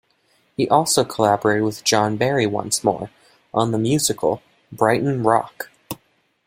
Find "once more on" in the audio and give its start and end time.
2.47-3.71